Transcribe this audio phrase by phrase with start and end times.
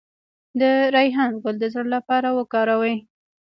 [0.59, 0.61] د
[0.95, 2.95] ریحان ګل د زړه لپاره وکاروئ